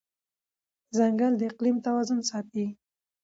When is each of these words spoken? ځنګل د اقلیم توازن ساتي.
ځنګل 0.97 1.33
د 1.37 1.41
اقلیم 1.49 1.77
توازن 1.85 2.19
ساتي. 2.29 2.65